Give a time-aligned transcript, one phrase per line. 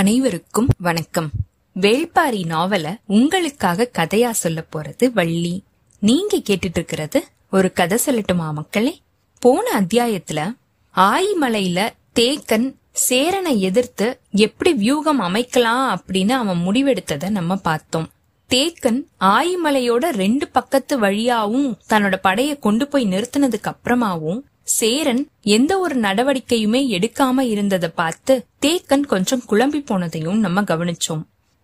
[0.00, 1.30] அனைவருக்கும் வணக்கம்.
[1.80, 5.62] வேள்பாரி நாவல உங்களுக்காக கதையா சொல்ல போறது வள்ளி.
[5.98, 9.00] நீங்க கேட்டுட்டு இருக்கிறது ஒரு கதை சொல்லட்டுமா மக்களே?
[9.38, 10.56] போன அத்தியாயத்துல
[10.94, 12.74] ஆயிமலையில தேக்கன்
[13.08, 18.08] சேரனை எதிர்த்து எப்படி வியூகம் அமைக்கலாம் அப்படின்னு அவன் முடிவெடுத்தத நம்ம பார்த்தோம்.
[18.48, 24.40] தேக்கன் ஆயிமலையோட ரெண்டு பக்கத்து வழியாவும் தன்னோட படைய கொண்டு போய் நிறுத்தினதுக்கு அப்புறமாவும்
[24.78, 31.22] சேரன் எந்த ஒரு நடவடிக்கையுமே எடுக்காம இருந்ததை பார்த்து தேக்கன் கொஞ்சம் குழம்பி போனதையும் நம்ம கவனிச்சோம்.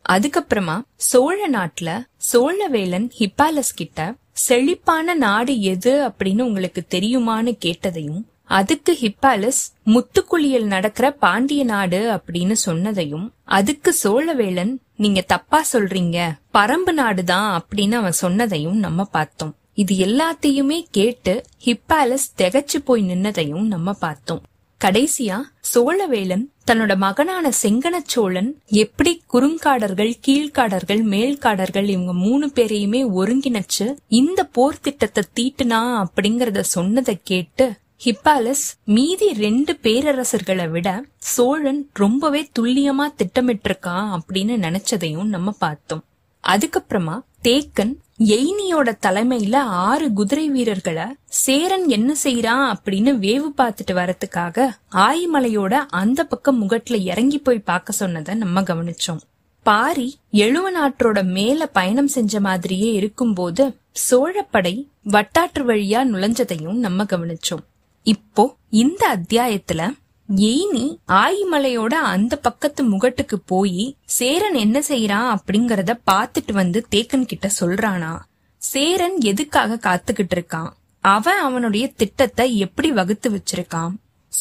[0.09, 9.63] அதுக்கப்புறமா சோழ நாட்டுல சோழவேலன் ஹிப்பாலஸ் கிட்ட செழிப்பான நாடு எது அப்படின்னு உங்களுக்கு தெரியுமான்னு கேட்டதையும் அதுக்கு ஹிப்பாலஸ்
[9.87, 16.19] முத்துக்குளியல் நடக்கிற பாண்டிய நாடு அப்படின்னு சொன்னதையும் அதுக்கு சோழவேலன் நீங்க தப்பா சொல்றீங்க
[16.55, 19.55] பரம்பு நாடுதான் அப்படின்னு அவன் சொன்னதையும் நம்ம பார்த்தோம்.
[19.83, 21.33] இது எல்லாத்தையுமே கேட்டு
[21.65, 24.43] ஹிப்பாலஸ் திகச்சு போய் நின்னதையும் நம்ம பார்த்தோம்.
[24.81, 25.37] கடைசியா
[25.75, 34.81] சோழவேலன் தன்னோட மகனான செங்கன சோழன் எப்படி குறுங்காடர்கள் கீழ்காடர்கள் மேல்காடர்கள் இவங்க மூணு பேரையுமே ஒருங்கிணைச்சு இந்த போர்
[34.81, 37.67] திட்டத்தை தீட்டுனா அப்படிங்கறத சொன்னதை கேட்டு
[38.05, 46.05] ஹிப்பாலஸ் மீதி ரெண்டு பேரரசர்களை விட சோழன் ரொம்பவே துல்லியமா திட்டமிட்டிருக்கான் அப்படின்னு நினைச்சதையும் நம்ம பார்த்தோம்.
[46.45, 55.75] அதுக்கப்புறமா தேக்கன் எய்னியோட தலைமையில ஆறு குதிரை வீரர்களை சேரன் என்ன செய்யறான் அப்படின்னு வேவு பார்த்துட்டு வரத்துக்காக ஆயிமலையோட
[55.89, 59.21] அந்த பக்கம் முகட்டுல இறங்கி போய் பார்க்க சொன்னதை நம்ம கவனிச்சோம்.
[59.63, 63.77] பாரி எழுவனாற்றோட மேல பயணம் செஞ்ச மாதிரியே இருக்கும்போது
[64.11, 67.65] சோழப்படை வட்டாற்று வழியா நுழைஞ்சதையும் நம்ம கவனிச்சோம்.
[68.03, 69.91] இப்போ இந்த அத்தியாயத்துல
[70.35, 78.19] எய்னி ஆயிமலையோட அந்த பக்கத்து முகட்டுக்கு போய் சேரன் என்ன செய்யறான் அப்படிங்கறத பாத்துட்டு வந்து தேக்கன் கிட்ட சொல்றானா.
[78.57, 80.71] சேரன் எதுக்காக காத்துக்கிட்டு இருக்கான்?
[81.01, 83.91] அவன் அவனுடைய திட்டத்தை எப்படி வகுத்து வச்சிருக்கான்?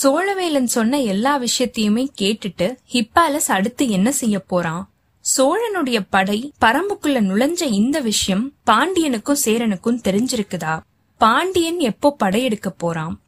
[0.04, 4.90] சோழவேலன் சொன்ன எல்லா விஷயத்தையுமே கேட்டுட்டு ஹிப்பாலஸ் அடுத்து என்ன செய்ய போறான்?
[5.38, 10.80] சோழனுடைய படை பரம்புக்குள்ள நுழைஞ்ச இந்த விஷயம் பாண்டியனுக்கும் சேரனுக்கும் தெரிஞ்சிருக்குதா?
[11.18, 13.20] பாண்டியன் எப்போ படையெடுக்க போறான்?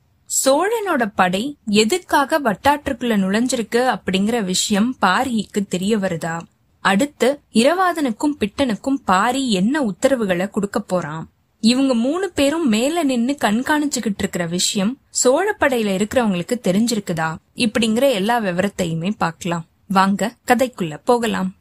[0.46, 6.42] சோழனோட படை எதுக்காக வட்டாற்றுக்குள்ள நுழைஞ்சிருக்கு அப்படிங்கிற விஷயம் பாரிக்கு தெரிய வருதா?
[6.80, 11.30] அடுத்து இரவாதனுக்கும் பிட்டனுக்கும் பாரி என்ன உத்தரவுகளை கொடுக்க போறான்
[11.60, 17.36] இவங்க மூணு பேரும் மேல நின்னு கண்காணிச்சுக்கிட்டு இருக்கிற விஷயம் சோழப்படையில இருக்கிறவங்களுக்கு தெரிஞ்சிருக்குதா?
[17.56, 19.66] இப்படிங்கிற எல்லா விவரத்தையுமே பார்க்கலாம்.
[19.88, 21.56] வாங்க கதைக்குள்ள போகலாம்.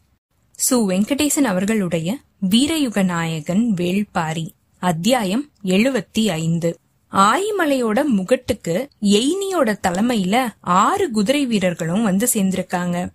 [0.71, 0.73] சு.
[0.73, 2.19] வெங்கடேசன் அவர்களுடைய
[2.51, 4.49] வீரயுக நாயகன் வேள்பாரி
[4.79, 6.79] அத்தியாயம் எழுபத்தி ஐந்து.
[7.17, 13.09] ஆயிமலையோட முகட்டுக்கு எய்னியோட தலைமையில ஆறு குதிரை வீரர்களும் வந்து சேர்ந்திருக்காங்க.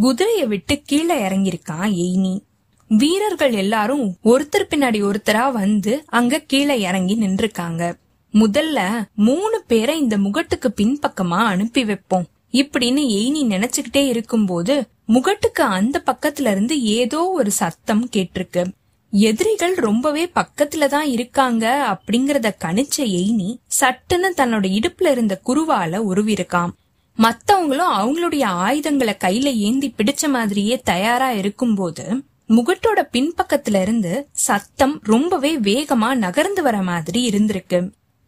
[0.00, 2.40] குதிரைய விட்டு கீழே இறங்கியிருக்கான் எய்னி.
[2.88, 7.98] வீரர்கள் எல்லாரும் ஒருத்தர் பின்னாடி ஒருத்தரா வந்து அங்க கீழே இறங்கி நின்றுருக்காங்க.
[8.32, 12.26] முதல்ல மூணு பேரை இந்த முகட்டுக்கு பின்பக்கமா அனுப்பி வைப்போம்.
[12.52, 18.70] இப்படின்னு எய்னி நினைச்சுக்கிட்டே இருக்கும்போது முகட்டுக்கு அந்த பக்கத்துல இருந்து ஏதோ ஒரு சத்தம் கேட்டிருக்கு.
[19.12, 26.72] எதிரிகள் ரொம்பவே பக்கத்துல தான் இருக்காங்க அப்படிங்கறத கணிச்ச எய்னி சட்டுன்னு தன்னோட இடுப்புல இருந்த குருவால உருவிருக்காம்.
[27.18, 32.04] மத்தவங்களும் அவங்களுடைய ஆயுதங்களை கையில ஏந்தி பிடிச்ச மாதிரியே தயாரா இருக்கும்போது
[32.48, 37.80] முகட்டோட பின்பக்கத்துல இருந்து சத்தம் ரொம்பவே வேகமா நகர்ந்து வர மாதிரி இருந்திருக்கு.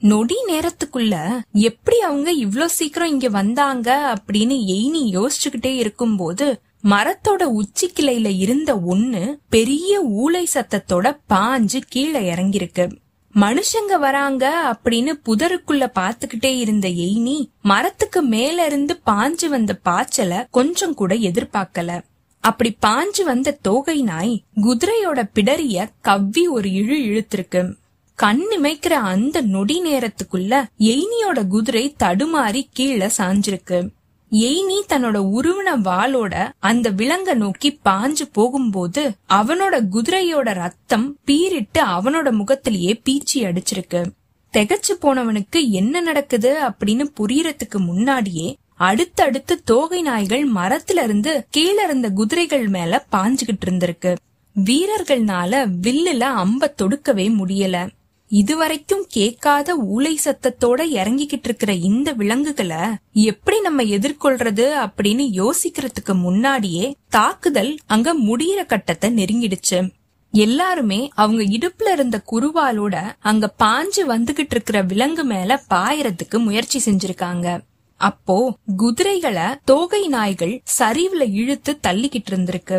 [0.03, 1.15] நொடி நேரத்துக்குள்ள
[1.61, 6.47] எப்படி அவங்க இவ்ளோ சீக்கிரம் இங்க வந்தாங்க அப்படின்னு எய்னி யோசிச்சுக்கிட்டே இருக்கும்போது
[6.85, 12.99] மரத்தோட உச்சி கிளையில இருந்த ஒண்ணு பெரிய ஊளை சத்தத்தோட பாஞ்சு கீழே இறங்கிருக்கு
[13.35, 21.15] மனுஷங்க வராங்க அப்படின்னு புதருக்குள்ள பாத்துக்கிட்டே இருந்த எய்னி மரத்துக்கு மேல இருந்து பாஞ்சு வந்த பாய்ச்சல கொஞ்சம் கூட
[21.15, 22.03] எதிர்பார்க்கல.
[22.41, 27.75] அப்படி பாஞ்சு வந்த தோகை நாய் குதிரையோட பிடரிய கவ்வி ஒரு இழு இழுத்திருக்கு.
[28.15, 33.89] கண் இமைக்கிற அந்த நொடி நேரத்துக்குள்ள எய்னியோட குதிரை தடுமாறி கீழே சாஞ்சிருக்கு.
[34.31, 43.01] எய்னி தன்னோட உருவின வாளோட அந்த விலங்க நோக்கி பாஞ்சு போகும்போது அவனோட குதிரையோட ரத்தம் பீரிட்டு அவனோட முகத்திலேயே
[43.05, 44.05] பீச்சி அடிச்சிருக்கு.
[44.53, 52.69] திகச்சு போனவனுக்கு என்ன நடக்குது அப்படின்னு புரியறதுக்கு முன்னாடியே அடுத்தடுத்து தோகை நாய்கள் மரத்துல இருந்து கீழே இருந்த குதிரைகள்
[52.69, 54.17] மேல பாஞ்சுகிட்டு இருந்திருக்கு.
[54.65, 57.89] வீரர்கள்னால வில்லுல அம்ப தொடுக்கவே முடியல.
[58.31, 62.83] இதுவரைக்கும் கேட்காத ஊலை சத்தத்தோட இறங்கிக்கிட்டு இருக்கிற இந்த விலங்குகளை
[63.13, 69.79] எப்படி நம்ம எதிர்கொள்றது அப்படின்னு யோசிக்கிறதுக்கு முன்னாடியே தாக்குதல் அங்க முடியிற கட்டத்தை நெருங்கிடுச்சு.
[70.35, 77.47] எல்லாருமே அவங்க இடுப்புல இருந்த குருவாலோட அங்க பாஞ்சு வந்துகிட்டு இருக்கிற விலங்கு மேல பாயறதுக்கு முயற்சி செஞ்சிருக்காங்க.
[78.01, 78.37] அப்போ
[78.77, 82.79] குதிரைகளை தோகை நாய்கள் சரிவுல இழுத்து தள்ளிக்கிட்டு இருந்திருக்கு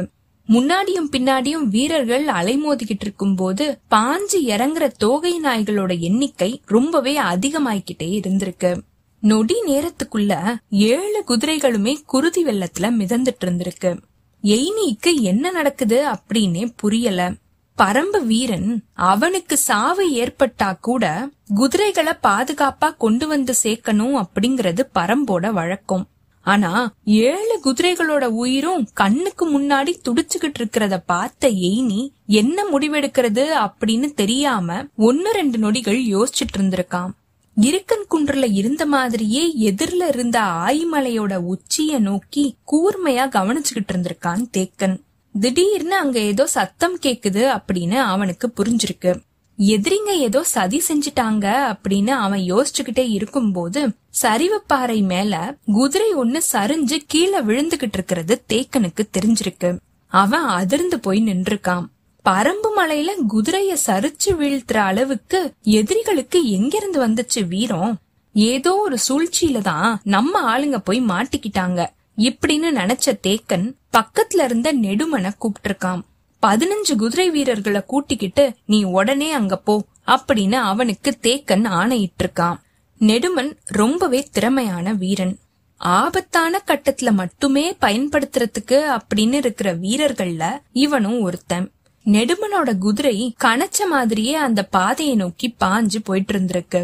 [0.51, 8.81] முன்னாடியும் பின்னாடியும் வீரர்கள் அலைமோதிக்கிட்டு இருக்கும் போது பாஞ்சு இறங்குற தோகை நாய்களோட எண்ணிக்கை ரொம்பவே அதிகமாயிக்கிட்டே இருந்திருக்கு.
[9.19, 13.97] நொடி நேரத்துக்குள்ள ஏழு குதிரைகளுமே குருதி வெள்ளத்துல மிதந்துட்டு இருந்திருக்கு.
[14.43, 17.31] எய்னிக்கு என்ன நடக்குது அப்படின்னே புரியல.
[17.77, 26.07] பரம்பு வீரன் அவனுக்கு சாவு ஏற்பட்டா கூட குதிரைகளை பாதுகாப்பா கொண்டு வந்து சேர்க்கணும் அப்படிங்கறது பரம்போட வழக்கம்.
[26.43, 35.31] ஆனா ஏழு குதிரைகளோட உயிரும் கண்ணுக்கு முன்னாடி துடிச்சுக்கிட்டு இருக்கிறத பார்த்த எய்னி என்ன முடிவெடுக்கிறது அப்படின்னு தெரியாம ஒன்னு
[35.31, 37.11] ரெண்டு நொடிகள் யோசிச்சுட்டு இருந்திருக்கான்
[37.55, 45.01] இருக்கன் குன்றுல இருந்த மாதிரியே எதிரில இருந்த ஆய்மலையோட உச்சிய நோக்கி கூர்மையா கவனிச்சுக்கிட்டு இருந்திருக்கான் தேக்கன்.
[45.39, 49.19] திடீர்னு அங்க ஏதோ சத்தம் கேக்குது அப்படின்னு அவனுக்கு புரிஞ்சிருக்கு.
[49.59, 53.81] எதிரிங்க ஏதோ சதி செஞ்சிட்டாங்க அப்படின்னு அவன் யோசிச்சுக்கிட்டே இருக்கும்போது
[54.21, 59.77] சரிவுப்பாறை மேல குதிரை ஒண்ணு சரிஞ்சு கீழே விழுந்துகிட்டு இருக்கிறது தேக்கனுக்கு தெரிஞ்சிருக்கு.
[60.07, 61.85] அவன் அதிர்ந்து போய் நின்றுக்கான்.
[62.25, 67.93] பரம்பு மலையில குதிரைய சரிச்சு வீழ்த்துற அளவுக்கு எதிரிகளுக்கு எங்கிருந்து வந்துச்சு வீரம்?
[68.35, 71.87] ஏதோ ஒரு சூழ்ச்சியில தான் நம்ம ஆளுங்க போய் மாட்டிக்கிட்டாங்க.
[72.17, 76.01] இப்படின்னு நினைச்ச தேக்கன் பக்கத்துல இருந்த நெடுமனை கூப்பிட்டிருக்கான்.
[76.45, 82.59] பதினஞ்சு குதிரை வீரர்களை கூட்டிக்கிட்டு நீ உடனே அங்க போ அப்படின்னு அவனுக்கு தேக்கன் ஆணையிட்டு இருக்கான்
[82.99, 85.37] நெடுமன் ரொம்பவே திறமையான வீரன்.
[85.77, 91.71] ஆபத்தான கட்டத்துல மட்டுமே பயன்படுத்துறதுக்கு அப்படின்னு இருக்கிற வீரர்கள்ல இவனும் ஒருத்தன்.
[92.05, 96.83] நெடுமனோட குதிரை கணச்ச மாதிரியே அந்த பாதையை நோக்கி பாஞ்சு போயிட்டு இருந்திருக்கு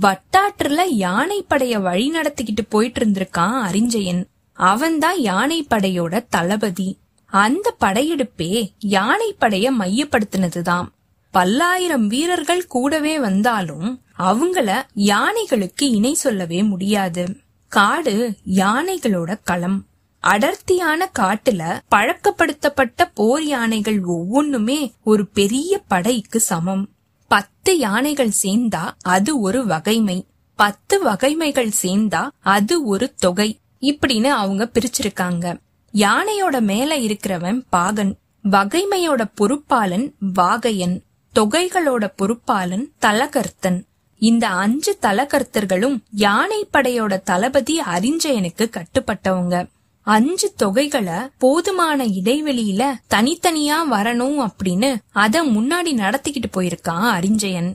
[0.00, 4.24] வட்டாற்றுல யானை படைய வழி நடத்திக்கிட்டு போயிட்டு இருந்திருக்கான் அரிஞ்சயன்.
[4.52, 6.99] அவன்தான் யானை படையோட தளபதி.
[7.30, 10.86] அந்த படையெடுப்பே யானை படைய மையப்படுத்தினதுதான்
[11.30, 17.36] பல்லாயிரம் வீரர்கள் கூடவே வந்தாலும் அவங்கள யானைகளுக்கு இணை சொல்லவே முடியாது.
[17.68, 19.84] காடு யானைகளோட களம்.
[20.20, 26.88] அடர்த்தியான காட்டுல பழக்கப்படுத்தப்பட்ட போர் யானைகள் ஒவ்வொன்றுமே ஒரு பெரிய படைக்கு சமம்.
[27.28, 30.26] பத்து யானைகள் சேர்ந்தா அது ஒரு வகைமை.
[30.56, 33.58] பத்து வகைமைகள் சேர்ந்தா அது ஒரு தொகை.
[33.80, 35.60] இப்படின்னு அவங்க பிரிச்சிருக்காங்க.
[35.94, 38.18] யானையோட மேல இருக்கிறவன் பாகன்
[38.50, 41.00] வகைமையோட பொறுப்பாளன் வாகையன்
[41.34, 43.82] தொகைகளோட பொறுப்பாளன் தலகர்த்தன்.
[44.16, 49.68] இந்த அஞ்சு தலகர்த்தர்களும் யானைப்படையோட தளபதி அரிஞ்சயனுக்கு கட்டுப்பட்டவங்க.
[50.02, 57.74] அஞ்சு தொகைகளை போதுமான இடைவெளியில தனித்தனியா வரணும் அப்படின்னு அத முன்னாடி நடத்திக்கிட்டு போயிருக்கான் அரிஞ்சயன்.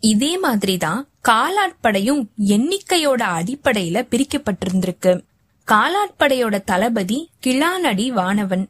[0.00, 5.20] இதே மாதிரிதான் காலாட்படையும் எண்ணிக்கையோட அடிப்படையில பிரிக்கப்பட்டிருந்திருக்கு.
[5.68, 8.64] காலாட்படையோட தளபதி கிளானடி வானவன்.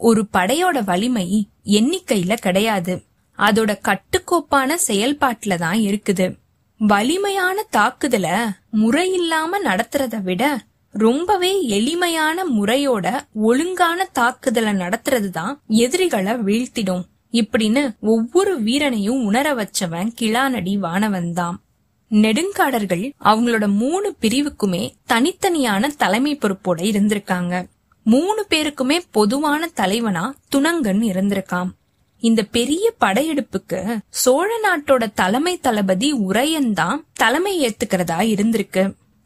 [0.00, 2.94] ஒரு படையோட வலிமை எண்ணிக்கையில கிடையாது.
[3.38, 6.26] அதோட கட்டுக்கோப்பான செயல்பாட்டுல தான் இருக்குது.
[6.80, 8.28] வலிமையான தாக்குதல
[8.82, 10.42] முறையில்லாம நடத்துறத விட
[10.94, 13.06] ரொம்பவே எளிமையான முறையோட
[13.48, 17.04] ஒழுங்கான தாக்குதல நடத்துறது தான் எதிரிகளை வீழ்த்திடும்.
[17.32, 21.56] இப்படின்னு ஒவ்வொரு வீரனையும் உணர வச்சவன் கிளானடி வானவன் தான்.
[22.10, 27.66] நெடுங்காடர்கள் அவங்களோட மூணு பிரிவுக்குமே தனித்தனியான தலைமை பொறுப்போட இருந்திருக்காங்க.
[28.02, 31.70] மூணு பேருக்குமே பொதுவான தலைவனா துணங்கன் இருந்திருக்கான்
[32.22, 38.84] இந்த பெரிய படையெடுப்புக்கு சோழ நாட்டோட தலைமை தளபதி உரையன் தான் தலைமை ஏத்துக்கிறதா இருந்திருக்கு.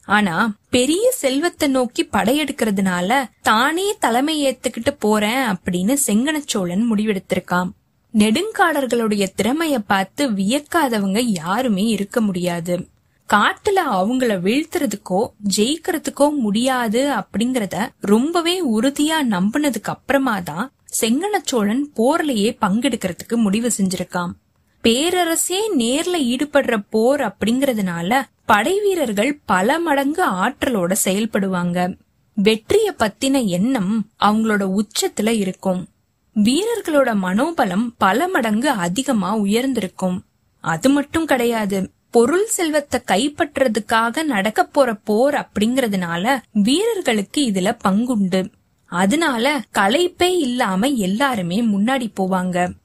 [0.09, 7.71] ஆனா பெரிய செல்வத்தை நோக்கி படையெடுக்கிறதுனால தானே தலைமை ஏத்துக்கிட்டு போறேன் அப்படின்னு செங்கனச்சோழன் முடிவெடுத்திருக்கான்
[8.15, 12.89] நெடுங்காடர்களுடைய திறமைய பார்த்து வியக்காதவங்க யாருமே இருக்க முடியாது.
[13.29, 15.27] காட்டுல அவங்கள வீழ்த்துறதுக்கோ
[15.57, 24.33] ஜெயிக்கிறதுக்கோ முடியாது அப்படிங்கறத ரொம்பவே உறுதியா நம்பினதுக்கு அப்புறமா தான் செங்கனச்சோழன் போர்லயே பங்கெடுக்கிறதுக்கு முடிவு செஞ்சிருக்கான்.
[24.85, 31.97] பேரரசே நேர்ல ஈடுபடுற போர் அப்படிங்கறதுனால படை வீரர்கள் பல மடங்கு ஆற்றலோட செயல்படுவாங்க.
[32.35, 35.89] வெற்றிய பத்தின எண்ணம் அவங்களோட உச்சத்துல இருக்கும்.
[36.37, 40.19] வீரர்களோட மனோபலம் பல மடங்கு அதிகமா உயர்ந்திருக்கும்.
[40.61, 48.53] அது மட்டும் கிடையாது பொருள் செல்வத்தை கைப்பற்றதுக்காக நடக்க போற போர் அப்படிங்கறதுனால வீரர்களுக்கு இதுல பங்குண்டு.
[48.85, 52.79] அதனால களைப்பே இல்லாம எல்லாருமே முன்னாடி போவாங்க.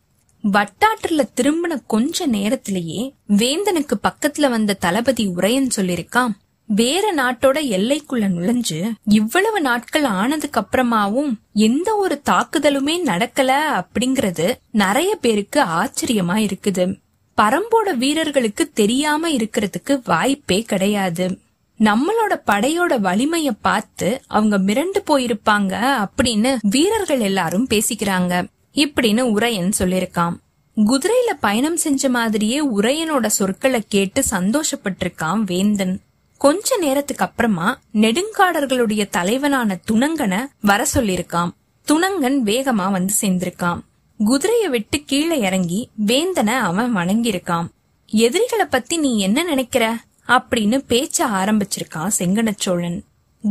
[0.43, 6.33] வட்டாற்றுல திரும்பின கொஞ்ச நேரத்திலேயே வேந்தனுக்கு பக்கத்துல வந்த தளபதி உரையன் சொல்லிருக்கான்
[6.65, 15.61] வேற நாட்டோட எல்லைக்குள்ள நுழைஞ்சு இவ்வளவு நாட்கள் ஆனதுக்கு அப்புறமாவும் எந்த ஒரு தாக்குதலுமே நடக்கல அப்படிங்கறது நிறைய பேருக்கு
[15.61, 16.99] ஆச்சரியமா இருக்குது.
[17.37, 21.39] பரம்போட வீரர்களுக்கு தெரியாம இருக்கிறதுக்கு வாய்ப்பே கிடையாது.
[21.79, 28.47] நம்மளோட படையோட வலிமைய பார்த்து அவங்க மிரண்டு போயிருப்பாங்க அப்படின்னு வீரர்கள் எல்லாரும் பேசிக்கிறாங்க.
[28.73, 30.33] இப்படின்னு உரையன் சொல்லிருக்கான்
[30.77, 36.01] குதிரையில பயணம் செஞ்ச மாதிரியே உரையனோட சொற்களை கேட்டு சந்தோஷப்பட்டிருக்கான் வேந்தன்.
[36.37, 41.51] கொஞ்ச நேரத்துக்கு அப்புறமா நெடுங்காடர்களுடைய தலைவனான துணங்கனை வர சொல்லிருக்காம்
[41.87, 43.79] துணங்கன் வேகமா வந்து சேர்ந்திருக்கான்
[44.19, 47.67] குதிரைய விட்டு கீழே இறங்கி வேந்தனை அவன் வணங்கியிருக்கான்
[48.05, 49.97] எதிரிகளை பத்தி நீ என்ன நினைக்கிற?
[50.27, 52.99] அப்படின்னு பேச்ச ஆரம்பிச்சிருக்கான் செங்கனச்சோழன்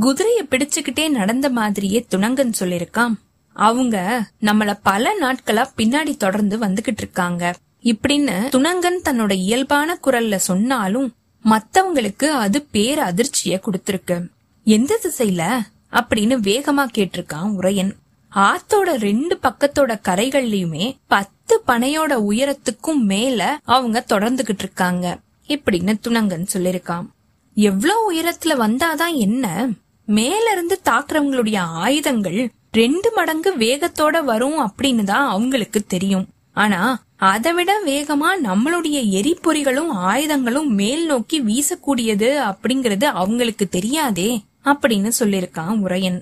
[0.00, 3.14] குதிரைய பிடிச்சுக்கிட்டே நடந்த மாதிரியே துணங்கன் சொல்லிருக்கான்
[3.52, 7.54] அவங்க நம்மள பல நாட்களா பின்னாடி தொடர்ந்து வந்துகிட்டு இருக்காங்க.
[7.82, 11.12] இப்படின்னு துணங்கன் தன்னோட இயல்பான குரல்ல சொன்னாலும்
[11.44, 14.26] மத்தவங்களுக்கு அது பேர் அதிர்ச்சிய கொடுத்திருக்கு.
[14.64, 15.58] எந்த திசையில?
[15.92, 17.92] அப்படின்னு வேகமா கேட்டிருக்கான் உரையன்.
[18.34, 27.06] ஆத்தோட ரெண்டு பக்கத்தோட கரைகள்லயுமே பத்து பனையோட உயரத்துக்கும் மேல அவங்க தொடர்ந்துகிட்டு இருக்காங்க இப்படின்னு துணங்கன் சொல்லிருக்கான்.
[27.54, 29.68] எவ்வளவு உயரத்துல வந்தாதான் என்ன?
[30.06, 36.28] மேல இருந்து தாக்குறவங்களுடைய ஆயுதங்கள் ரெண்டு மடங்கு வேகத்தோட வரும் அப்படின்னு தான் அவங்களுக்கு தெரியும்.
[36.54, 45.80] ஆனா அதை விட வேகமா நம்மளுடைய எரிபொறிகளும் ஆயுதங்களும் மேல் நோக்கி வீசக்கூடியது அப்படிங்கறது அவங்களுக்கு தெரியாதே அப்படின்னு சொல்லிருக்கான்
[45.84, 46.20] உரையன்.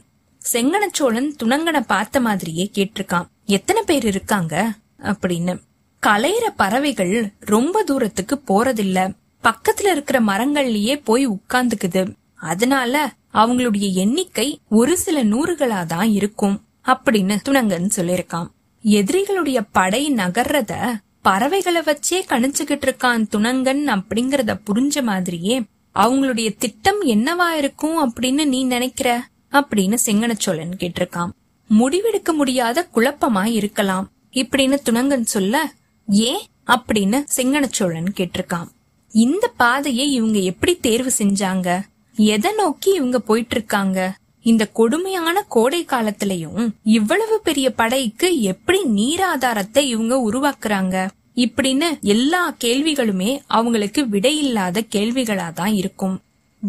[0.52, 3.26] செங்கனச்சோழன் துணங்கனை பார்த்த மாதிரியே கேட்டிருக்கான்.
[3.46, 4.72] எத்தனை பேர் இருக்காங்க?
[5.02, 5.60] அப்படின்னு.
[6.06, 9.14] கலையிற பறவைகள் ரொம்ப தூரத்துக்கு போறதில்ல.
[9.42, 12.14] பக்கத்துல இருக்கிற மரங்கள்லயே போய் உட்கார்ந்துக்குது.
[12.34, 16.60] அதனால அவங்களுடைய எண்ணிக்கை ஒரு சில நூறுகளா தான் இருக்கும்.
[16.84, 18.46] அப்படின்னு துணங்கன் சொல்லிருக்கான்
[18.84, 25.62] எதிரிகளுடைய படை நகர்றத பறவைகளை வச்சே கணிச்சுக்கிட்டு இருக்கான் துணங்கன் அப்படிங்கறத புரிஞ்ச மாதிரியே
[25.94, 29.26] அவங்களுடைய திட்டம் என்னவா இருக்கும் அப்படின்னு நீ நினைக்கிற?
[29.50, 31.30] அப்படின்னு செங்கனச்சோழன் கேட்டிருக்கான்.
[31.78, 34.10] முடிவெடுக்க முடியாத குழப்பமா இருக்கலாம்.
[34.32, 35.72] இப்படின்னு துணங்கன் சொல்ல
[36.08, 38.66] ஏன் அப்படின்னு செங்கனச்சோழன் கேட்டிருக்கான்.
[39.10, 41.80] இந்த பாதையை இவங்க எப்படி தேர்வு செஞ்சாங்க?
[42.14, 44.16] எதை நோக்கி இவங்க போயிட்டு இருக்காங்க?
[44.42, 50.96] இந்த கொடுமையான கோடை காலத்திலையும் இவ்வளவு பெரிய படைக்கு எப்படி நீராதாரத்தை இவங்க உருவாக்குறாங்க?
[51.34, 56.20] இப்படின்னு எல்லா கேள்விகளுமே அவங்களுக்கு விடையில்லாத கேள்விகளா தான் இருக்கும்.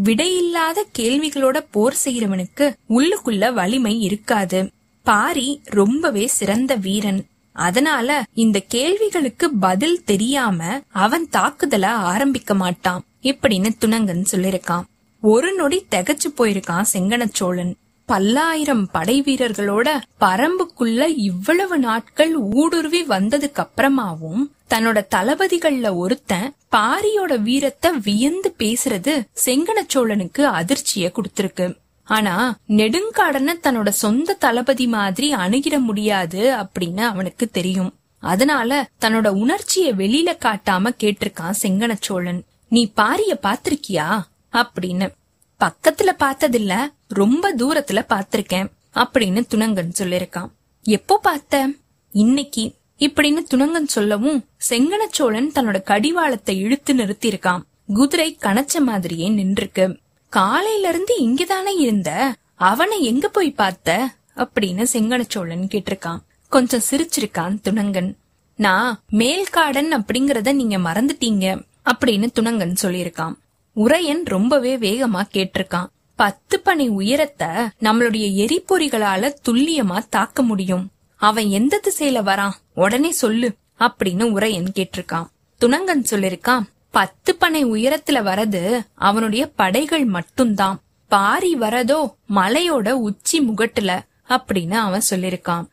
[0.03, 4.69] விடையில்லாத கேள்விகளோட போர் செய்யறவனுக்கு உள்ளுக்குள்ள வலிமை இருக்காது.
[5.01, 7.25] பாரி ரொம்பவே சிறந்த வீரன்.
[7.51, 13.03] அதனால இந்த கேள்விகளுக்கு பதில் தெரியாம அவன் தாக்குதல ஆரம்பிக்க மாட்டான்.
[13.21, 14.87] இப்படின்னு துணங்கன் சொல்லிருக்கான்.
[15.25, 17.73] ஒரு நொடி திகச்சு போயிருக்கான் செங்கனச்சோழன்
[18.05, 19.87] பல்லாயிரம் படை வீரர்களோட
[20.19, 29.13] பரம்புக்குள்ள இவ்வளவு நாட்கள் ஊடுருவி வந்ததுக்கு அப்புறமாவும் தன்னோட தளபதிகள்ல ஒருத்தன் பாரியோட வீரத்தை வியந்து பேசுறது
[29.45, 31.77] செங்கனச்சோழனுக்கு அதிர்ச்சிய கொடுத்திருக்கு.
[32.03, 37.93] ஆனா நெடுங்காடன தன்னோட சொந்த தளபதி மாதிரி அணுகிட முடியாது அப்படின்னு அவனுக்கு தெரியும்.
[38.19, 44.21] அதனால தன்னோட உணர்ச்சிய வெளியில காட்டாம கேட்டிருக்கான் செங்கனச்சோழன் நீ பாரிய பாத்திருக்கியா?
[44.53, 45.13] அப்படின்னு.
[45.59, 50.49] பக்கத்துல பார்த்ததில்ல ரொம்ப தூரத்துல பாத்திருக்கேன் அப்படின்னு துணங்கன் சொல்லிருக்கான்
[50.83, 51.69] எப்போ பார்த்த?
[52.11, 52.73] இன்னைக்கு.
[52.99, 57.61] இப்படின்னு துணங்கன் சொல்லவும் செங்கனச்சோழன் தன்னோட கடிவாளத்தை இழுத்து நிறுத்திருக்கான்
[57.93, 59.97] குதிரை கணச்ச மாதிரியே நின்றுருக்கு.
[60.29, 62.35] காலையில இருந்து இங்கதானே இருந்த?
[62.55, 64.15] அவனை எங்க போய் பார்த்த?
[64.35, 66.19] அப்படின்னு செங்கனச்சோழன் கேட்டிருக்கான்.
[66.49, 68.15] கொஞ்சம் சிரிச்சிருக்கான் துணங்கன்.
[68.55, 73.33] நான் மேல்காடன் அப்படிங்கறத நீங்க மறந்துட்டீங்க அப்படின்னு துணங்கன் சொல்லியிருக்கான்.
[73.75, 75.87] உரையன் ரொம்பவே வேகமா கேட்டிருக்கான்.
[76.15, 77.47] பத்து பனை உயரத்தை
[77.79, 80.91] நம்மளுடைய எரிபொறிகளால துல்லியமா தாக்க முடியும்.
[81.15, 82.51] அவன் எந்த திசையில வரான்?
[82.73, 85.27] உடனே சொல்லு அப்படின்னு உரையன் கேட்டிருக்கான்.
[85.61, 90.79] துணங்கன் சொல்லிருக்கான் பத்து பனை உயரத்துல வரது அவனுடைய படைகள் மட்டும்தான்.
[91.07, 93.99] பாரி வரதோ மலையோட உச்சி முகட்டுல
[94.29, 95.65] அப்படின்னு அவன் சொல்லிருக்கான்.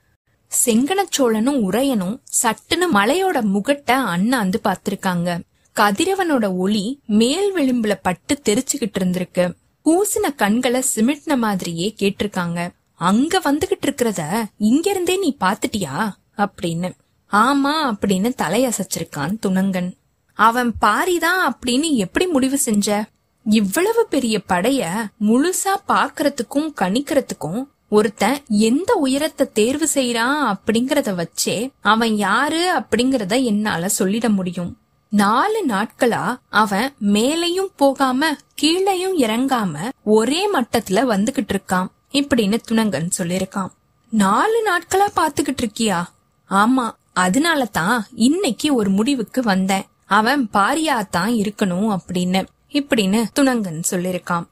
[0.65, 5.41] செங்கனச்சோழனும் உரையனும் சட்டுன்னு மலையோட முகட்ட அண்ணாந்து பாத்திருக்காங்க
[5.77, 9.55] கதிரவனோட ஒளி மேல் விளிம்புல பட்டு தெரிச்சுக்கிட்டு இருந்திருக்கு.
[9.85, 12.71] பூசின கண்களை சிமிட்ன மாதிரியே கேட்டிருக்காங்க.
[12.95, 16.91] அங்க வந்துகிட்டு இருக்கிறத இங்க இருந்தே நீ பாத்துட்டியா அப்படின்னு.
[17.33, 19.97] ஆமா அப்படின்னு தலையசைச்சிருக்கான் துணங்கன்.
[20.35, 23.09] அவன் பாரிதான் அப்படின்னு எப்படி முடிவு செஞ்ச?
[23.45, 32.75] இவ்வளவு பெரிய படைய முழுசா பாக்குறதுக்கும் கணிக்கிறதுக்கும் ஒருத்தன் எந்த உயரத்தை தேர்வு செய்யறான் அப்படிங்கறத வச்சே அவன் யாரு
[32.79, 34.77] அப்படிங்கறத என்னால சொல்லிட முடியும்.
[35.13, 41.89] நாலு நாட்களா அவன் மேலையும் போகாம கீழையும் இறங்காம ஒரே மட்டத்துல வந்துகிட்டு இருக்கான்.
[42.13, 43.71] இப்படின்னு துணங்கன் சொல்லிருக்கான்
[44.11, 46.05] நாலு நாட்களா பாத்துக்கிட்டு இருக்கியா?
[46.51, 49.87] ஆமா அதனால தான் இன்னைக்கு ஒரு முடிவுக்கு வந்தேன்.
[50.07, 52.47] அவன் பாரியா தான் இருக்கணும் அப்படின்னு.
[52.73, 54.47] இப்படின்னு துணங்கன் சொல்லிருக்கான்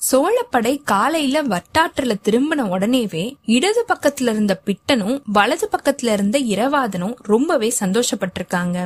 [0.00, 8.78] சோழப்படை காலையில வட்டாற்றுல திரும்பின உடனேவே இடது பக்கத்துல இருந்த பிட்டனும் வலது பக்கத்துல இருந்த இரவாதனும் ரொம்பவே சந்தோஷப்பட்டிருக்காங்க.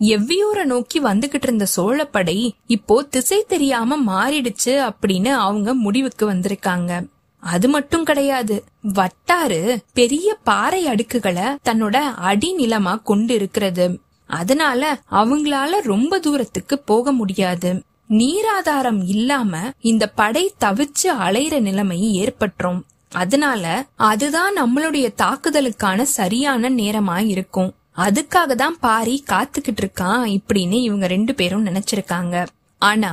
[0.00, 7.06] எவ்வியூரை நோக்கி வந்துகிட்டு இருந்த சோழப்படை இப்போ திசை தெரியாம மாறிடுச்சு அப்படின்னு அவங்க முடிவுக்கு வந்திருக்காங்க.
[7.38, 8.64] அது மட்டும் கிடையாது.
[8.94, 17.82] வட்டாறு பெரிய பாறை அடுக்குகளை தன்னோட அடிநிலமா கொண்டு இருக்கிறது அதனால அவங்களால ரொம்ப தூரத்துக்கு போக முடியாது.
[18.08, 22.80] நீராதாரம் இல்லாம இந்த படை தவிச்சு அலையிற நிலைமை ஏற்பட்டுரும்.
[23.12, 31.34] அதனால அதுதான் நம்மளுடைய தாக்குதலுக்கான சரியான நேரமா இருக்கும் அதுக்காக தான் பாரி காத்துக்கிட்டு இருக்கான் இப்படின்னு இவங்க ரெண்டு
[31.34, 32.46] பேரும் நினைச்சிருக்காங்க.
[32.82, 33.12] ஆனா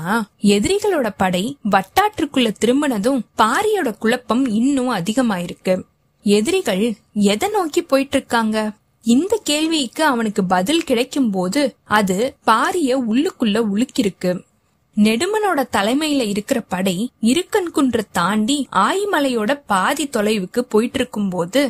[0.55, 5.73] எதிரிகளோட படை வட்டாற்றுக்குள்ள திரும்பினதும் பாரியோட குழப்பம் இன்னும் அதிகமாயிருக்கு.
[6.25, 6.83] எதிரிகள்
[7.31, 8.57] எதை நோக்கி போயிட்டு இருக்காங்க
[9.05, 11.61] இந்த கேள்விக்கு அவனுக்கு பதில் கிடைக்கும் போது
[11.97, 14.31] அது பாரிய உள்ளுக்குள்ள உலுக்கிருக்கு
[14.97, 21.61] நெடுமனோட தலைமையில இருக்கிற படை இருக்கன் குன்ற தாண்டி ஆயிமலையோட பாதி தொலைவுக்கு போயிட்டு இருக்கும் போது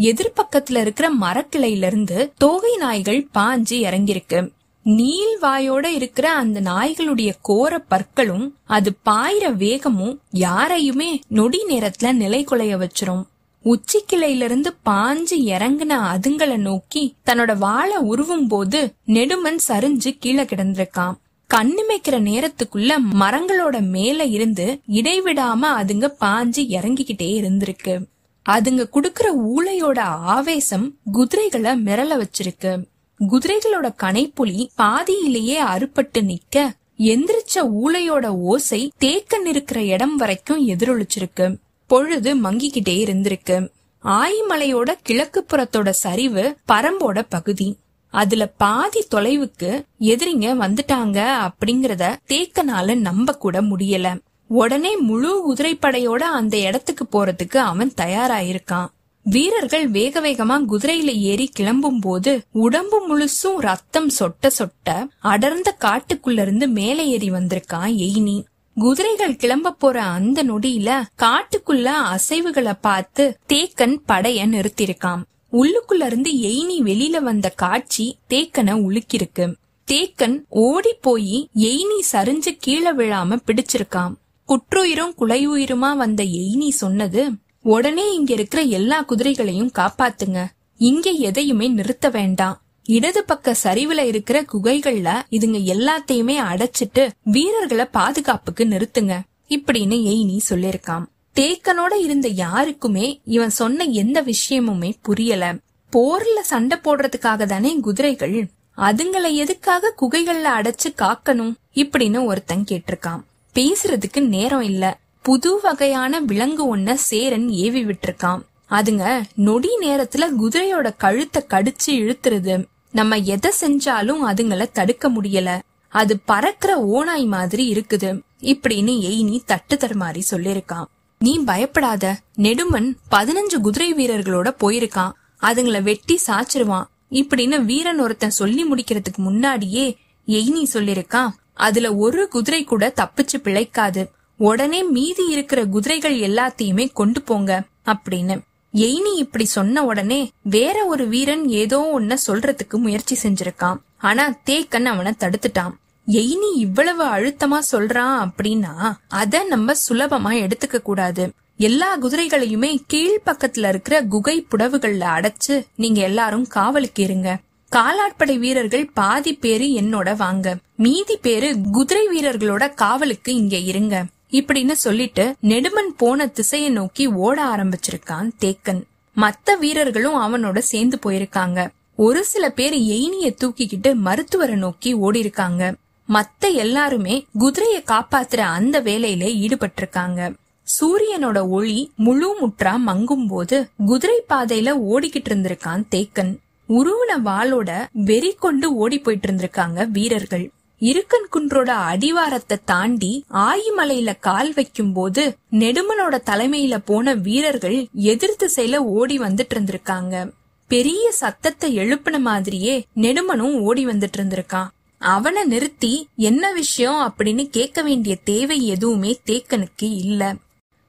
[0.00, 4.50] எதிர்பக்கத்துல இருக்கிற மரக்கிளையில இருந்து தோகை நாய்கள் பாஞ்சு இறங்கியிருக்கு.
[4.82, 12.76] நீல் வாயோட இருக்கிற அந்த நாய்களுடைய கோர பற்களும் அது பாயிர வேகமும் யாரையுமே நொடி நேரத்துல நிலை குலைய
[12.76, 13.22] வச்சிரும்.
[13.64, 21.14] உச்சிக்கிளையிலிருந்து பாஞ்சு இறங்குன அதுங்களை நோக்கி தன்னோட வாழை உருவும் போது நெடுமன் சரிஞ்சு கீழே கிடந்திருக்கான்.
[21.54, 28.02] கண்ணிமைக்கிற நேரத்துக்குள்ள மரங்களோட மேல இருந்து இடைவிடாம அதுங்க பாஞ்சு இறங்கிக்கிட்டே இருந்திருக்கு.
[28.50, 32.84] அதுங்க குடுக்கற ஊளையோட ஆவேசம் குதிரைகளை மிரள வச்சிருக்கு.
[33.20, 41.56] குதிரைகளோட கனைப்புலி பாதியிலேயே அறுபட்டு நிக்க எந்திரிச்ச ஊளையோட ஓசை தேக்க இருக்கிற இடம் வரைக்கும் எதிரொலிச்சிருக்கு.
[41.86, 43.68] பொழுது மங்கிக்கிட்டே இருந்திருக்கு.
[44.04, 47.76] ஆயிமலையோட கிழக்கு புறத்தோட சரிவு பரம்போட பகுதி.
[48.10, 54.18] அதுல பாதி தொலைவுக்கு எதிரிங்க வந்துட்டாங்க அப்படிங்கறத தேக்கனால நம்ப கூட முடியல.
[54.48, 58.86] உடனே முழு குதிரைப்படையோட அந்த இடத்துக்கு போறதுக்கு அவன் தயாராயிருக்கான்.
[59.22, 66.68] வீரர்கள் வேக வேகமா குதிரையில ஏறி கிளம்பும் போது உடம்பு முழுசும் ரத்தம் சொட்ட சொட்ட அடர்ந்த காட்டுக்குள்ள இருந்து
[66.68, 68.44] மேலே ஏறி வந்திருக்கான் எய்னி.
[68.74, 75.22] குதிரைகள் கிளம்ப போற அந்த நொடியில காட்டுக்குள்ள அசைவுகளை பார்த்து தேக்கன் படைய நிறுத்திருக்கான்
[75.52, 79.54] உள்ளுக்குள்ள இருந்து எய்னி வெளியில வந்த காட்சி தேக்கனை உலுக்கிருக்கு
[79.88, 84.14] தேக்கன் ஓடி போய் எய்னி சரிஞ்சு கீழே விழாம பிடிச்சிருக்கான்.
[84.48, 87.30] குற்றுயிரும் குலையுயிருமா வந்த எய்னி சொன்னது
[87.62, 90.46] உடனே இங்க இருக்கிற எல்லா குதிரைகளையும் காப்பாத்துங்க.
[90.76, 92.62] இங்க எதையுமே நிறுத்த வேண்டாம்.
[92.84, 101.92] இடது பக்க சரிவுல இருக்கிற குகைகள்ல இதுங்க எல்லாத்தையுமே அடைச்சிட்டு வீரர்களை பாதுகாப்புக்கு நிறுத்துங்க இப்படின்னு எய்னி சொல்லிருக்கான் தேக்கனோட
[101.98, 105.54] இருந்த யாருக்குமே இவன் சொன்ன எந்த விஷயமுமே புரியல.
[105.92, 111.54] போர்ல சண்டை போடுறதுக்காக தானே குதிரைகள் அதுங்களை எதுக்காக குகைகள்ல அடைச்சு காக்கணும்?
[111.74, 113.22] இப்படின்னு ஒருத்தன் கேட்டிருக்கான்
[113.54, 115.00] பேசுறதுக்கு நேரம் இல்ல.
[115.22, 118.40] புது வகையான விலங்கு ஒன்ன சேரன் ஏவி விட்டிருக்கான்.
[118.70, 122.66] அதுங்க நொடி நேரத்துல குதிரையோட கழுத்தை கடிச்சு இழுத்துறது.
[122.92, 125.58] நம்ம எதை செஞ்சாலும் அதுங்கள தடுக்க முடியல.
[125.88, 128.20] அது பறக்கிற ஓனாய் மாதிரி இருக்குது.
[128.40, 130.84] இப்படின்னு எய்னி தட்டு தருமாறி சொல்லிருக்கான்.
[131.18, 132.18] நீ பயப்படாத.
[132.38, 135.10] நெடுமன் பதினஞ்சு குதிரை வீரர்களோட போயிருக்கான்.
[135.40, 136.84] அதுங்கள வெட்டி சாச்சிருவான்.
[137.10, 141.28] இப்படின்னு வீரன் ஒருத்தன் சொல்லி முடிக்கிறதுக்கு முன்னாடியே எய்னி சொல்லிருக்கான்.
[141.54, 144.08] அதுல ஒரு குதிரை கூட தப்பிச்சு பிழைக்காது.
[144.36, 148.40] உடனே மீதி இருக்கிற குதிரைகள் எல்லாத்தையுமே கொண்டு போங்க அப்படின்னு.
[148.74, 153.76] எய்னி இப்படி சொன்ன உடனே வேற ஒரு வீரன் ஏதோ ஒன்ன சொல்றதுக்கு முயற்சி செஞ்சிருக்கான்.
[153.98, 155.74] ஆனா தேக்கன் அவனை தடுத்துட்டான்.
[156.06, 161.32] எய்னி இவ்வளவு அழுத்தமா சொல்றான் அப்படின்னா அத நம்ம சுலபமா எடுத்துக்க கூடாது.
[161.56, 167.38] எல்லா குதிரைகளையுமே கீழ் பக்கத்துல இருக்கிற குகை புடவுகள்ல அடைச்சு நீங்க எல்லாரும் காவலுக்கு இருங்க
[167.74, 170.56] காலாட்படை வீரர்கள் பாதி பேரு என்னோட வாங்க.
[170.76, 174.04] மீதி பேரு குதிரை வீரர்களோட காவலுக்கு இங்க இருங்க.
[174.30, 178.82] இப்படின்னு சொல்லிட்டு நெடுமன் போன திசையை நோக்கி ஓட ஆரம்பிச்சிருக்கான் தேக்கன்.
[179.16, 181.68] மத்த வீரர்களும் அவனோட சேர்ந்து போயிருக்காங்க.
[181.96, 185.74] ஒரு சில பேர் எய்னிய தூக்கிக்கிட்டு மருத்துவரை நோக்கி ஓடி இருக்காங்க
[186.08, 190.34] மத்த எல்லாருமே குதிரைய காப்பாத்துற அந்த வேலையில ஈடுபட்டிருக்காங்க.
[190.66, 196.32] சூரியனோட ஒளி முழு முற்றா மங்கும் போது குதிரை பாதையில ஓடிக்கிட்டு இருந்திருக்கான் தேக்கன்.
[196.68, 200.50] உருவன வாளோட வெறி கொண்டு ஓடி போயிட்டு இருந்திருக்காங்க வீரர்கள்.
[200.78, 209.18] இருக்கன் குன்றோட அடிவாரத்தை தாண்டி ஆயிமலையில கால் வைக்கும் போது நெடுமனோட தலைமையில போன வீரர்கள் எதிர் திசையில ஓடி
[209.18, 210.30] வந்துட்டு இருந்திருக்காங்க
[210.70, 218.16] பெரிய சத்தத்தை எழுப்பின மாதிரியே நெடுமனும் ஓடி வந்துட்டு இருந்திருக்கான் அவனை நிறுத்தி என்ன விஷயம் அப்படின்னு கேட்க வேண்டிய
[218.24, 220.34] தேவை எதுவுமே தேக்கனுக்கு இல்ல.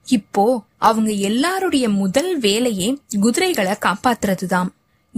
[0.06, 4.68] இப்போ அவங்க எல்லாருடைய முதல் வேலையே குதிரைகளை காப்பாத்துறதுதான்.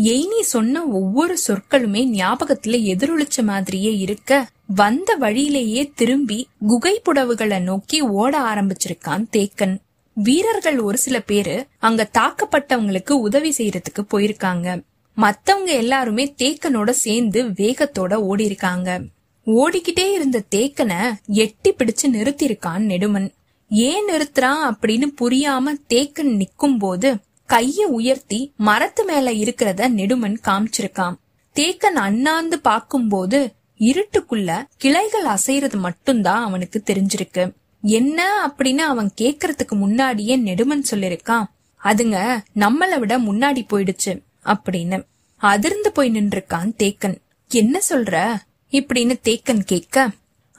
[0.04, 8.40] எய்னி சொன்ன ஒவ்வொரு சொற்களுமே ஞாபகத்துல எதிரொலிச்ச மாதிரியே இருக்க வந்த வழியிலேயே திரும்பி குகை புடவுகளை நோக்கி ஓட
[8.40, 9.78] ஆரம்பிச்சிருக்கான் தேக்கன்.
[10.14, 14.82] வீரர்கள் ஒரு சில பேரு அங்க தாக்கப்பட்டவங்களுக்கு உதவி செய்யறதுக்கு போயிருக்காங்க.
[15.14, 19.02] மத்தவங்க எல்லாருமே தேக்கனோட சேர்ந்து வேகத்தோட ஓடி இருக்காங்க
[19.46, 23.32] ஓடிக்கிட்டே இருந்த தேக்கனை எட்டி பிடிச்சு நிறுத்திருக்கான் நெடுமன்.
[23.70, 31.14] ஏன் நிறுத்துறான் அப்படின்னு புரியாம தேக்கன் நிக்கும் போது கைய உயர்த்தி மரத்து மேல இருக்கிறத நெடுமன் காமிச்சிருக்கான்
[31.56, 37.54] தேக்கன் அண்ணாந்து பாக்கும்போது இருட்டுக்குள்ள கிளைகள் அசைறது மட்டும்தான் அவனுக்கு தெரிஞ்சிருக்கு.
[37.82, 41.44] என்ன அப்படின்னு அவன் கேக்குறதுக்கு முன்னாடியே நெடுமன் சொல்லிருக்கான்.
[41.84, 45.06] அதுங்க நம்மள விட முன்னாடி போயிடுச்சு அப்படின்னு.
[45.36, 47.18] அதிர்ந்து போய் நின்றுருக்கான் தேக்கன்.
[47.50, 48.36] என்ன சொல்ற?
[48.72, 50.10] இப்படின்னு தேக்கன் கேட்க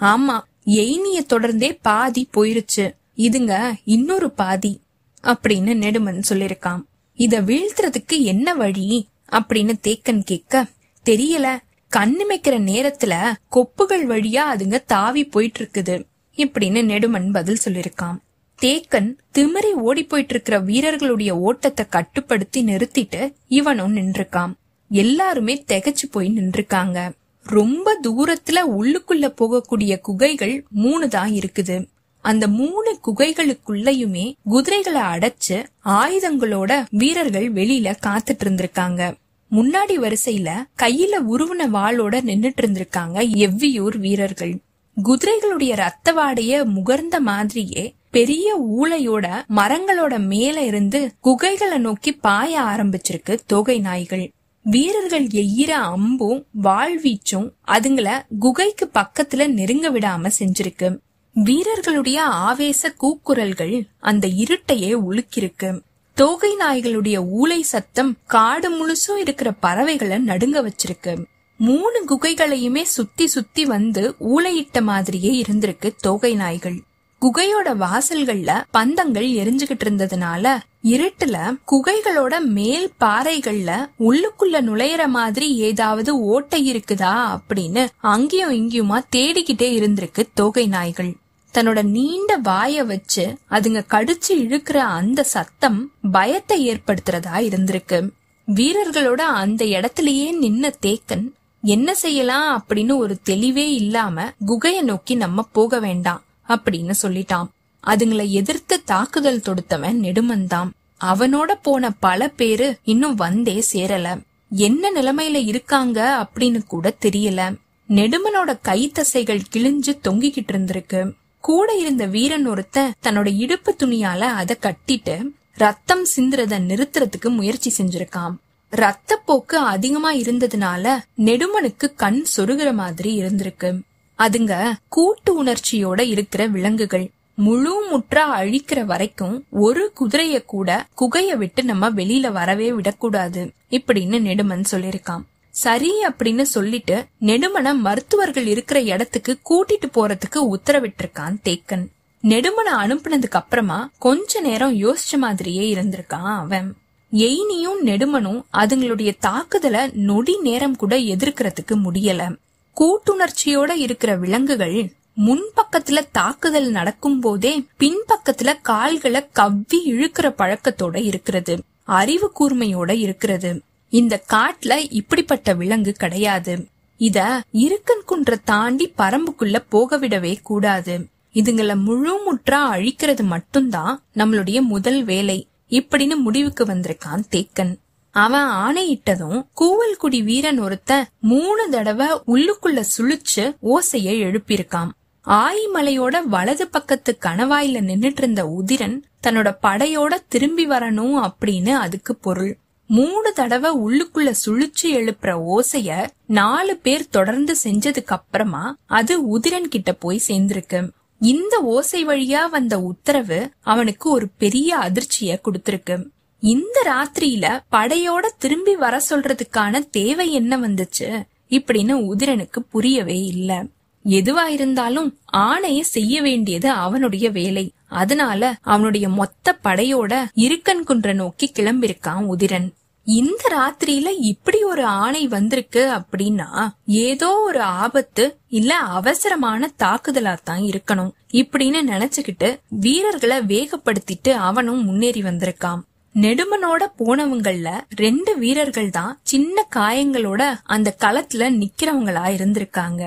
[0.00, 2.94] ஆமா எய்னிய தொடர்ந்தே பாதி போயிருச்சு.
[3.16, 4.80] இதுங்க இன்னொரு பாதி.
[5.28, 6.82] அப்படின்னு நெடுமன் சொல்லிருக்கான்.
[7.14, 9.08] இத வீழ்த்துறதுக்கு என்ன வழி?
[9.32, 10.66] அப்படின்னு தேக்கன் கேட்க
[11.04, 11.56] தெரியல.
[11.96, 16.04] கண்ணிமைக்கிற நேரத்துல கொப்புகள் வழியா அதுங்க தாவி போயிட்டு இருக்குது
[16.36, 18.16] இப்படின்னு நெடுமன் பதில் சொல்லிருக்கான்.
[18.62, 24.52] தேக்கன் திமிரி ஓடி போயிட்டு இருக்கிற வீரர்களுடைய ஓட்டத்தை கட்டுப்படுத்தி நிறுத்திட்டு இவனும் நின்றுக்கான்.
[24.90, 27.10] எல்லாருமே திகச்சு போய் நின்றுக்காங்க.
[27.42, 31.88] ரொம்ப தூரத்துல உள்ளுக்குள்ள போகக்கூடிய குகைகள் மூணு தான் இருக்குது.
[32.28, 39.14] அந்த மூணு குகைகளுக்குள்ளயுமே குதிரைகளை அடைச்சு ஆயுதங்களோட வீரர்கள் வெளியில காத்துட்டு இருந்திருக்காங்க.
[39.50, 40.48] முன்னாடி வரிசையில
[40.82, 44.58] கையில உருவன வாளோட நின்னுட்டு இருந்திருக்காங்க எவ்வியூர் வீரர்கள்.
[45.04, 53.80] குதிரைகளுடைய ரத்த வாடைய முகர்ந்த மாதிரியே பெரிய ஊளையோட மரங்களோட மேல இருந்து குகைகளை நோக்கி பாய ஆரம்பிச்சிருக்கு தொகை
[53.80, 54.30] நாய்கள்.
[54.62, 60.96] வீரர்கள் எய்யிற அம்பும் வாழ்வீச்சும் அதுங்கள குகைக்கு பக்கத்துல நெருங்க விடாம செஞ்சிருக்கு.
[61.32, 65.80] வீரர்களுடைய ஆவேச கூக்குரல்கள் அந்த இருட்டையே உலுக்கிருக்கு.
[66.14, 71.24] தோகை நாய்களுடைய ஊலை சத்தம் காடு முழுசும் இருக்கிற பறவைகளை நடுங்க வச்சிருக்கு.
[71.56, 76.82] மூணு குகைகளையுமே சுத்தி சுத்தி வந்து ஊளையிட்ட மாதிரியே இருந்திருக்கு தோகை நாய்கள்.
[77.20, 87.38] குகையோட வாசல்கள்ல பந்தங்கள் எரிஞ்சுகிட்டு இருந்ததுனால இருட்டுல குகைகளோட மேல் பாறைகள்ல உள்ளுக்குள்ள நுழையிற மாதிரி ஏதாவது ஓட்டை இருக்குதா
[87.38, 91.16] அப்படின்னு அங்கேயும் இங்கேயுமா தேடிக்கிட்டே இருந்திருக்கு தோகை நாய்கள்.
[91.54, 98.10] தன்னோட நீண்ட வாய வச்சு அதுங்க கடிச்சு இழுக்கிற அந்த சத்தம் பயத்தை ஏற்படுத்துறதா இருந்திருக்கு.
[98.54, 102.64] வீரர்களோட அந்த இடத்திலேயே நின்ன தேக்கன் என்ன செய்யலாம்?
[102.66, 106.22] அப்படின்னு ஒரு தெளிவே இல்லாம குகைய நோக்கி நம்ம போக வேண்டாம்.
[106.48, 107.46] அப்படின்னு சொல்லிட்டான்.
[107.86, 110.70] அதுங்களை எதிர்த்து தாக்குதல் தொடுத்தவன் நெடுமன்தான்
[111.04, 114.20] அவனோட போன பல பேரு இன்னும் வந்தே சேரல.
[114.50, 117.54] என்ன நிலைமையில இருக்காங்க அப்படின்னு கூட தெரியல.
[117.88, 121.12] நெடுமனோட கை தசைகள் கிழிஞ்சு தொங்கிக்கிட்டு இருந்திருக்கு.
[121.40, 128.34] கூட இருந்த வீரன் ஒருத்தன் தன்னோட இடுப்பு துணியால அத கட்டிட்டு ரத்தம் சிந்துறத நிறுத்துறதுக்கு முயற்சி செஞ்சிருக்கான்.
[128.70, 133.80] ரத்தப்போக்கு அதிகமா இருந்ததுனால நெடுமனுக்கு கண் சொருகிற மாதிரி இருந்திருக்கு.
[134.18, 137.10] அதுங்க கூட்டு உணர்ச்சியோட இருக்கிற விலங்குகள்.
[137.34, 144.64] முழு முற்றா அழிக்கிற வரைக்கும் ஒரு குதிரைய கூட குகைய விட்டு நம்ம வெளியில வரவே விடக்கூடாது இப்படின்னு நெடுமன்
[144.70, 151.86] சொல்லிருக்கான் சரி அப்படின்னு சொல்லிட்டு நெடுமனை மருத்துவர்கள் இருக்கிற இடத்துக்கு கூட்டிட்டு போறதுக்கு உத்தரவிட்டிருக்கான் தேக்கன்.
[152.22, 156.76] நெடுமனை அனுப்புனதுக்கு அப்புறமா கொஞ்ச நேரம் யோசிச்ச மாதிரியே இருந்திருக்கான் அவன்.
[157.12, 162.36] எய்னியும் நெடுமனும் அதுங்களுடைய தாக்குதலை நொடி நேரம் கூட எதிர்க்கிறதுக்கு முடியல.
[162.80, 171.62] கூட்டுணர்ச்சியோட இருக்கிற விலங்குகள் முன்பக்கத்துல தாக்குதல் நடக்கும் போதே பின்பக்கத்துல கால்களை கவ்வி இழுக்கிற பழக்கத்தோட இருக்கிறது.
[171.84, 173.62] அறிவு கூர்மையோட இருக்கிறது.
[173.88, 176.66] இந்த காட்டுல இப்படிப்பட்ட விலங்கு கிடையாது.
[176.96, 181.06] இத இருக்கன் குன்ற தாண்டி பரம்புக்குள்ள போக விடவே கூடாது.
[181.34, 185.46] இதுங்கள முழு முற்றா அழிக்கிறது மட்டும்தான் நம்மளுடைய முதல் வேலை.
[185.70, 187.74] இப்படின்னு முடிவுக்கு வந்திருக்கான் தேக்கன்.
[188.18, 194.90] அவன் ஆணையிட்டதும் கூவல்குடி வீரன் ஒருத்த மூணு தடவை உள்ளுக்குள்ள சுழிச்சு ஓசைய எழுப்பியிருக்கான்.
[195.26, 202.58] ஆயிமலையோட வலது பக்கத்து கணவாயில நின்னுட்டு இருந்த உதிரன் தன்னோட படையோட திரும்பி வரணும் அப்படின்னு அதுக்கு பொருள்.
[202.86, 210.26] மூணு தடவை உள்ளுக்குள்ள சுழிச்சு எழுப்புற ஓசைய நாலு பேர் தொடர்ந்து செஞ்சதுக்கு அப்புறமா அது உதிரன் கிட்ட போய்
[210.28, 210.90] சேர்ந்திருக்கு.
[211.20, 215.96] இந்த ஓசை வழியா வந்த உத்தரவு அவனுக்கு ஒரு பெரிய அதிர்ச்சிய கொடுத்திருக்கு.
[216.40, 223.64] இந்த ராத்திரியில படையோட திரும்பி வர சொல்றதுக்கான தேவை என்ன வந்துச்சு இப்படின்னு உதிரனுக்கு புரியவே இல்ல.
[224.04, 227.72] எதுவா இருந்தாலும் ஆணைய செய்ய வேண்டியது அவனுடைய வேலை.
[227.88, 232.72] அதனால அவனுடைய மொத்த படையோட இருக்கன் குன்ற நோக்கி கிளம்பிருக்கான் உதிரன்.
[233.04, 241.12] இந்த ராத்திரியில இப்படி ஒரு ஆணை வந்திருக்கு அப்படின்னா ஏதோ ஒரு ஆபத்து இல்ல அவசரமான தாக்குதலா தான் இருக்கணும்.
[241.32, 245.80] இப்படின்னு நினைச்சுக்கிட்டு வீரர்களை வேகப்படுத்திட்டு அவனும் முன்னேறி வந்திருக்கான்.
[246.20, 253.02] நெடுமனோட போனவங்கள்ல ரெண்டு வீரர்கள் தான் சின்ன காயங்களோட அந்த களத்துல நிக்கிறவங்களா இருந்திருக்காங்க.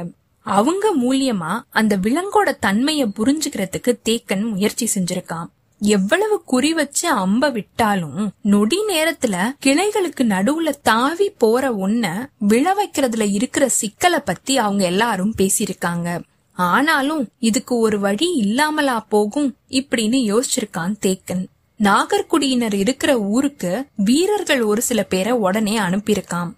[0.46, 5.50] அவங்க மூலியமா அந்த விலங்கோட தன்மைய புரிஞ்சுக்கிறதுக்கு தேக்கன் முயற்சி செஞ்சிருக்கான்.
[5.80, 13.70] எவ்வளவு குறி வச்சு அம்ப விட்டாலும் நொடி நேரத்துல கிளைகளுக்கு நடுவுல தாவி போற ஒன்ன விழ வைக்கிறதுல இருக்கிற
[13.70, 16.24] சிக்கலை பத்தி அவங்க எல்லாரும் பேசியிருக்காங்க.
[16.52, 21.46] ஆனாலும் இதுக்கு ஒரு வழி இல்லாமலா போகும் இப்படின்னு யோசிச்சிருக்கான் தேக்கன்.
[21.84, 26.52] நாகர்குடியினர் இருக்கிற ஊருக்கு வீரர்கள் ஒரு சில பேரை உடனே அனுப்பியிருக்காம்.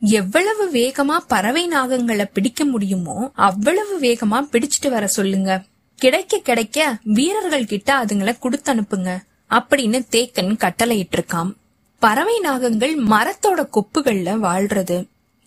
[0.00, 5.64] எவ்வளவு வேகமா பறவை நாகங்களை பிடிக்க முடியுமோ அவ்வளவு வேகமா பிடிச்சிட்டு வர சொல்லுங்க.
[5.96, 9.16] கிடைக்க கிடைக்க வீரர்கள் கிட்ட அதுங்களை கொடுத்து அனுப்புங்க.
[9.50, 11.52] அப்படின்னு தேக்கன் கட்டளையிட்டு இருக்காம்
[11.98, 15.06] பறவை நாகங்கள் மரத்தோட கொப்புகள்ல வாழ்றது.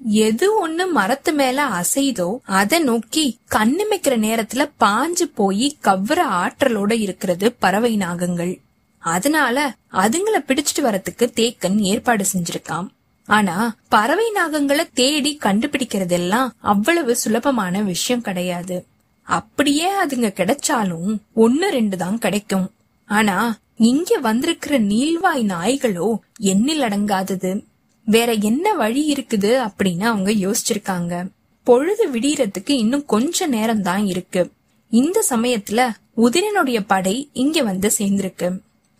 [0.09, 7.97] எது ஒண்ணு மரத்து மேல அசைதோ அதை நோக்கி கண்ணுமைக்கிற நேரத்துல பாஞ்சு போய் கவ்வுற ஆற்றலோட இருக்கிறது பறவை
[7.97, 8.63] நாகங்கள்.
[9.11, 9.57] அதனால
[10.03, 12.87] அதுங்கள பிடிச்சிட்டு வரத்துக்கு தேக்கன் ஏற்பாடு செஞ்சிருக்கான்
[13.29, 13.55] ஆனா
[13.89, 18.77] பறவை நாகங்களை தேடி கண்டுபிடிக்கிறதெல்லாம் அவ்வளவு சுலபமான விஷயம் கிடையாது.
[19.37, 22.67] அப்படியே அதுங்க கிடைச்சாலும் ஒன்னு ரெண்டு தான் கிடைக்கும்.
[23.09, 23.37] ஆனா
[23.91, 26.09] இங்க வந்திருக்கிற நீள்வாய் நாய்களோ
[26.51, 27.51] எண்ணில் அடங்காதது.
[28.05, 31.13] வேற என்ன வழி இருக்குது அப்படின்னு அவங்க யோசிச்சிருக்காங்க.
[31.67, 34.43] பொழுது விடியறதுக்கு இன்னும் கொஞ்ச நேரம் தான் இருக்கு.
[34.91, 38.49] இந்த சமயத்துல உதிரனுடைய படை இங்க வந்து சேர்ந்திருக்கு.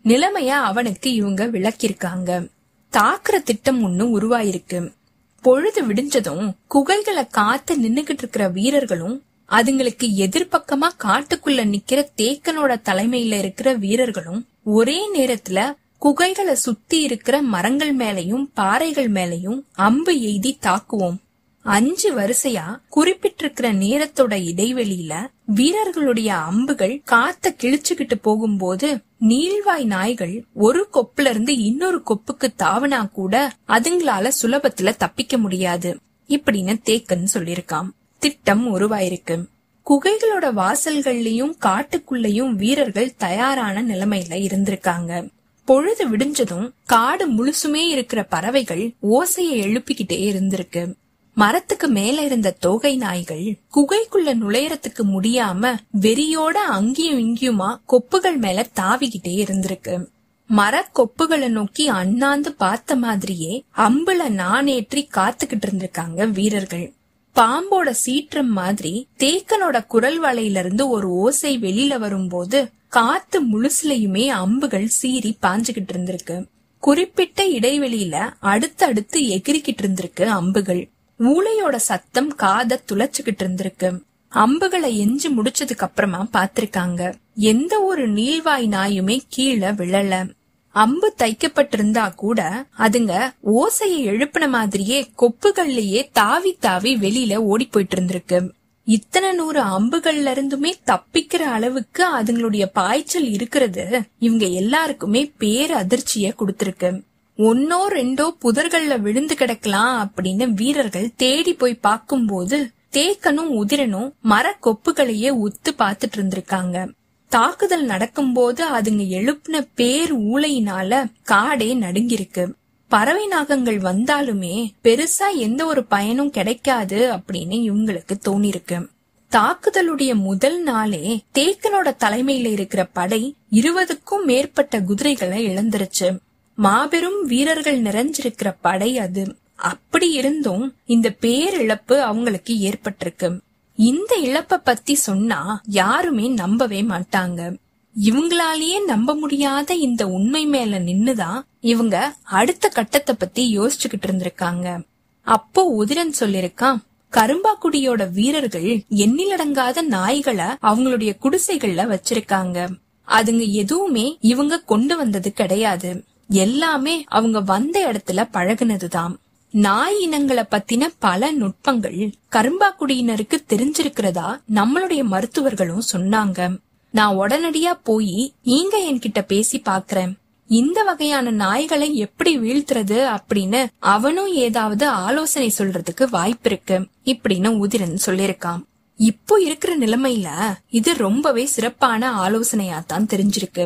[0.06, 2.48] நிலைமைய அவனுக்கு இவங்க விளக்கியிருக்காங்க.
[2.92, 4.94] தாக்குற திட்டம் ஒண்ணு உருவாயிருக்கு.
[5.42, 14.46] பொழுது விடிஞ்சதும் குகைகளை காத்து நின்னுகிட்டு இருக்கிற வீரர்களும் அதுங்களுக்கு எதிர்பக்கமா காட்டுக்குள்ள நிக்கிற தேக்கனோட தலைமையில இருக்கிற வீரர்களும்
[14.64, 21.18] ஒரே நேரத்துல குகைகளை சுத்தி இருக்கிற மரங்கள் மேலையும் பாறைகள் மேலையும் அம்பு எய்தி தாக்குவோம்.
[21.66, 31.58] அஞ்சு வரிசையா குறிப்பிட்டிருக்கிற நேரத்தோட இடைவெளியில வீரர்களுடைய அம்புகள் காத்த கிழிச்சுக்கிட்டு போகும்போது நீள்வாய் நாய்கள் ஒரு கொப்புல இருந்து
[31.58, 36.00] இன்னொரு கொப்புக்கு தாவனா கூட அதுங்களால சுலபத்துல தப்பிக்க முடியாது.
[36.28, 39.46] இப்படின்னு தேக்கன் சொல்லிருக்கான் திட்டம் உருவாயிருக்கு.
[39.86, 45.30] குகைகளோட வாசல்கள்லயும் காட்டுக்குள்ளயும் வீரர்கள் தயாரான நிலைமையில இருந்திருக்காங்க.
[45.66, 50.94] பொழுது விடிஞ்சதும் காடு முழுசுமே இருக்கிற பறவைகள் ஓசையை எழுப்பிக்கிட்டே இருந்திருக்கு.
[51.36, 53.46] மரத்துக்கு மேல இருந்த தோகை நாய்கள்
[53.76, 60.06] குகைக்குள்ள நுழையறதுக்கு முடியாம வெறியோட அங்கேயும் இங்கேயுமா கொப்புகள் மேல தாவிக்கிட்டே இருந்திருக்கு.
[60.48, 66.94] மர கொப்புகளை நோக்கி அண்ணாந்து பார்த்த மாதிரியே அம்புல நானேற்றி காத்துக்கிட்டு இருந்திருக்காங்க வீரர்கள்.
[67.36, 75.38] பாம்போட சீற்றம் மாதிரி தேக்கனோட குரல் வலையில இருந்து ஒரு ஓசை வெளியில வரும்போது காத்து முழுசுலயுமே அம்புகள் சீறி
[75.42, 76.48] பாஞ்சுகிட்டு இருந்திருக்கு.
[76.84, 80.84] குறிப்பிட்ட இடைவெளியில அடுத்தடுத்து எகிரிக்கிட்டு இருந்திருக்கு அம்புகள்.
[81.20, 84.02] ஊளையோட சத்தம் காத துளைச்சுக்கிட்டு இருந்திருக்கு.
[84.28, 87.14] அம்புகளை எஞ்சி முடிச்சதுக்கு அப்புறமா பாத்திருக்காங்க.
[87.36, 90.30] எந்த ஒரு நீள்வாய் நாயுமே கீழே விழல.
[90.70, 98.50] அம்பு தைக்கப்பட்டிருந்தா கூட அதுங்க ஓசையை எழுப்பின மாதிரியே கொப்புகள்லயே தாவி தாவி வெளியில ஓடி போயிட்டு இருந்திருக்கு.
[98.84, 107.02] இத்தனை நூறு அம்புகள்ல இருந்துமே தப்பிக்கிற அளவுக்கு அதுங்களுடைய பாய்ச்சல் இருக்கிறது இவங்க எல்லாருக்குமே பேர் அதிர்ச்சிய கொடுத்திருக்கு.
[107.38, 115.72] ஒன்னோ ரெண்டோ புதர்கள்ல விழுந்து கிடக்கலாம் அப்படின்னு வீரர்கள் தேடி போய் பார்க்கும்போது தேக்கனும் உதிரனும் மர கொப்புகளையே உத்து
[115.78, 116.92] பாத்துட்டு இருந்திருக்காங்க.
[117.28, 122.54] தாக்குதல் நடக்கும்போது அதுங்க எழுப்பின பேர் ஊலையினால காடே நடுங்கிருக்கு
[122.88, 128.88] பறவை நாகங்கள் வந்தாலுமே பெருசா எந்த ஒரு பயனும் கிடைக்காது அப்படின்னு இவங்களுக்கு தோணிருக்கு
[129.32, 136.10] தாக்குதலுடைய முதல் நாளே தேக்கனோட தலைமையில இருக்கிற படை இருபதுக்கும் மேற்பட்ட குதிரைகளை இழந்துருச்சு.
[136.56, 139.36] மாபெரும் வீரர்கள் நிறைஞ்சிருக்கிற படை அது.
[139.56, 143.40] அப்படி இருந்தும் இந்த பேரிழப்பு அவங்களுக்கு ஏற்பட்டிருக்கு.
[143.76, 147.58] இந்த இழப்ப பத்தி சொன்னா யாருமே நம்பவே மாட்டாங்க.
[148.04, 154.84] இவங்களாலேயே நம்ப முடியாத இந்த உண்மை மேல நின்னுதான் இவங்க அடுத்த கட்டத்தை பத்தி யோசிச்சுக்கிட்டு இருந்திருக்காங்க.
[155.22, 156.78] அப்போ உதிரன் சொல்லிருக்கான்
[157.12, 162.68] கரும்பாக்குடியோட வீரர்கள் எண்ணிலடங்காத நாய்களை அவங்களுடைய குடிசைகள்ல வச்சிருக்காங்க.
[163.08, 166.04] அதுங்க எதுவுமே இவங்க கொண்டு வந்தது கிடையாது.
[166.28, 169.16] எல்லாமே அவங்க வந்த இடத்துல பழகுனதுதான்
[169.52, 176.60] நாய் இனங்களை பத்தின பல நுட்பங்கள் கரும்பாக்குடியினருக்கு தெரிஞ்சிருக்கிறதா நம்மளுடைய மருத்துவர்களும் சொன்னாங்க.
[176.92, 180.14] நான் உடனடியா போய் நீங்க என்கிட்ட பேசி பாக்குறேன்.
[180.48, 188.62] இந்த வகையான நாய்களை எப்படி வீழ்த்துறது அப்படின்னு அவனும் ஏதாவது ஆலோசனை சொல்றதுக்கு வாய்ப்பு இருக்கு இப்படின்னு உதிரன் சொல்லிருக்கான்
[188.98, 190.28] இப்போ இருக்கிற நிலைமையில
[190.70, 193.66] இது ரொம்பவே சிறப்பான ஆலோசனையா தான் தெரிஞ்சிருக்கு.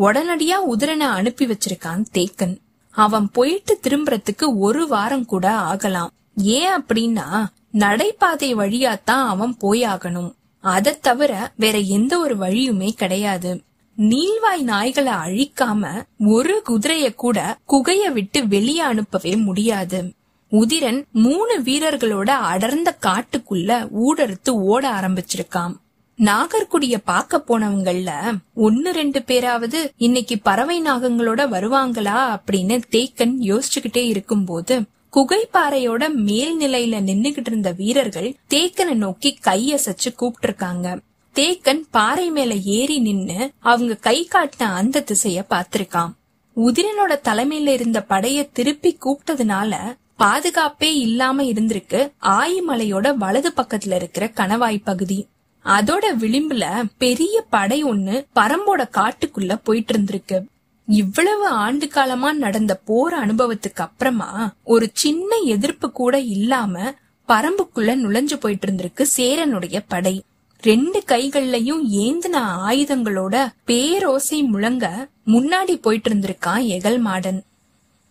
[0.00, 2.56] உடனடியா உதிரனை அனுப்பி வச்சிருக்கான் தேக்கன்.
[2.90, 6.10] அவன் போயிட்டு திரும்புறதுக்கு ஒரு வாரம் கூட ஆகலாம்.
[6.36, 10.34] ஏன் அப்படின்னா நடைபாதை வழியாத்தான் அவன் போயாகணும்.
[10.60, 13.62] அதை தவிர வேற எந்த ஒரு வழியுமே கிடையாது.
[13.98, 20.12] நீள்வாய் நாய்களை அழிக்காம ஒரு குதிரைய கூட குகைய விட்டு வெளியே அனுப்பவே முடியாது.
[20.50, 25.74] உதிரன் மூணு வீரர்களோட அடர்ந்த காட்டுக்குள்ள ஊடறுத்து ஓட ஆரம்பிச்சிருக்கான்.
[26.18, 28.10] நாகர்குடிய பாக்க போனவங்கள
[28.56, 34.76] ஒன்னு ரெண்டு பேராவது இன்னைக்கு பறவை நாகங்களோட வருவாங்களா அப்படின்னு தேக்கன் யோசிச்சுக்கிட்டே இருக்கும்போது
[35.12, 40.88] குகைப்பாறையோட மேல் நிலையில நின்னுகிட்டு இருந்த வீரர்கள் தேக்கனை நோக்கி கையசைச்சு கூப்பிட்டு இருக்காங்க
[41.36, 46.12] தேக்கன் பாறை மேல ஏறி நின்னு அவங்க கை காட்டின அந்த திசைய பாத்திருக்கான்
[46.56, 49.72] உதிரனோட தலைமையில இருந்த படைய திருப்பி கூப்பிட்டதுனால
[50.18, 52.00] பாதுகாப்பே இல்லாம இருந்திருக்கு
[52.34, 55.18] ஆயிமலையோட வலது பக்கத்துல இருக்கிற கணவாய் பகுதி.
[55.66, 60.46] அதோட விளிம்புல பெரிய படை ஒண்ணு பரம்போட காட்டுக்குள்ள போயிட்டு இருந்திருக்கு
[60.88, 66.94] இவ்வளவு ஆண்டு காலமா நடந்த போர் அனுபவத்துக்கு அப்புறமா ஒரு சின்ன எதிர்ப்பு கூட இல்லாம
[67.28, 70.22] பரம்புக்குள்ள நுழைஞ்சு போயிட்டு இருந்திருக்கு சேரனுடைய படை.
[70.62, 72.36] ரெண்டு கைகள்லயும் ஏந்தின
[72.68, 73.34] ஆயுதங்களோட
[73.66, 77.40] பேரோசை முழங்க முன்னாடி போயிட்டு இருந்திருக்கான் எகல் மாடன்.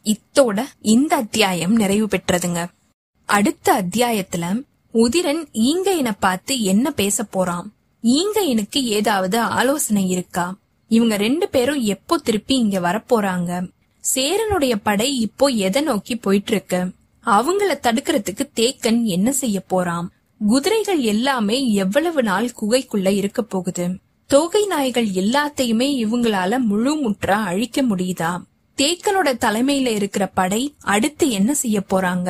[0.06, 2.66] இத்தோட இந்த அத்தியாயம் நிறைவு பெற்றதுங்க.
[3.26, 4.64] அடுத்த அத்தியாயத்துல
[4.96, 7.74] உதிரன் ஈங்கையனை பார்த்து என்ன பேச போறான்?
[8.04, 10.58] ஈங்கையனுக்கு ஏதாவது ஆலோசனை இருக்கா?
[10.88, 13.68] இவங்க ரெண்டு பேரும் எப்போ திருப்பி இங்க வரப்போறாங்க
[14.04, 16.80] சேரனுடைய படை இப்போ எதை நோக்கி போயிட்டு இருக்கு
[17.26, 20.12] அவங்கள தடுக்கிறதுக்கு தேக்கன் என்ன செய்ய போறான்?
[20.48, 23.90] குதிரைகள் எல்லாமே எவ்வளவு நாள் குகைக்குள்ள இருக்க போகுது?
[24.26, 28.44] தோகை நாய்கள் எல்லாத்தையுமே இவங்களால முழு முற்றா அழிக்க முடியுதா?
[28.78, 32.30] தேக்கனோட தலைமையில இருக்கிற படை அடுத்து என்ன செய்ய போறாங்க?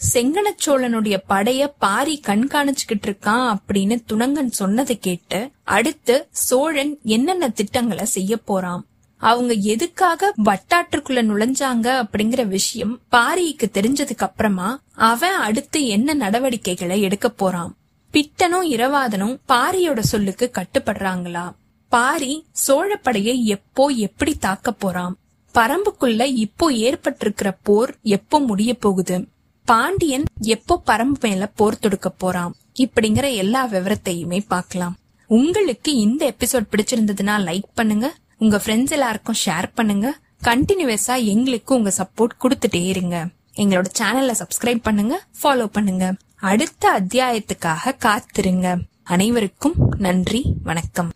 [0.00, 8.86] செங்கனச்சோழனுடைய படைய பாரி கண்காணிச்சுக்கிட்டு இருக்கான் அப்படின்னு துணங்கன் சொன்னதை கேட்டு அடுத்து சோழன் என்னென்ன திட்டங்களை செய்ய போறான்?
[9.16, 17.76] அவங்க எதுக்காக வட்டாற்றுக்குள்ள நுழைஞ்சாங்க அப்படிங்கிற விஷயம் பாரிக்கு தெரிஞ்சதுக்கு அப்புறமா அவன் அடுத்து என்ன நடவடிக்கைகளை எடுக்க போறான்?
[18.12, 21.52] பிட்டனும் இரவாதனும் பாரியோட சொல்லுக்கு கட்டுப்படுறாங்களா?
[21.88, 25.16] பாரி சோழப்படையை எப்போ எப்படி தாக்க போறான்?
[25.54, 29.26] பரம்புக்குள்ள இப்போ ஏற்பட்டிருக்கிற போர் எப்போ முடிய போகுது?
[29.66, 32.52] பாண்டியன் எப்போ பரம்பு மேல போர் தொடுக்க போறான்?
[32.78, 34.94] இப்படிங்கிற எல்லா விவரத்தையுமே பார்க்கலாம்.
[35.26, 38.14] உங்களுக்கு இந்த எபிசோட் பிடிச்சிருந்ததுன்னா லைக் பண்ணுங்க.
[38.38, 40.18] உங்க ஃப்ரெண்ட்ஸ் எல்லாருக்கும் ஷேர் பண்ணுங்க.
[40.42, 43.26] கண்டினியூஸா எங்களுக்கு உங்க சப்போர்ட் கொடுத்துட்டே இருங்க.
[43.56, 46.14] எங்களோட சேனல்ல சப்ஸ்கிரைப் பண்ணுங்க ஃபாலோ பண்ணுங்க.
[46.36, 48.80] அடுத்த அத்தியாயத்துக்காக காத்திருங்க.
[49.02, 51.10] அனைவருக்கும் நன்றி வணக்கம்.